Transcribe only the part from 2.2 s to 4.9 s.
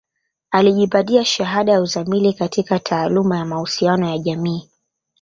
katika taaluma ya mahusiano ya jamii